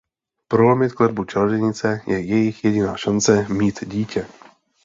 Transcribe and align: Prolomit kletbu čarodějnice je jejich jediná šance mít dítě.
Prolomit 0.47 0.93
kletbu 0.93 1.25
čarodějnice 1.25 2.01
je 2.07 2.19
jejich 2.21 2.63
jediná 2.63 2.97
šance 2.97 3.47
mít 3.49 3.85
dítě. 3.89 4.27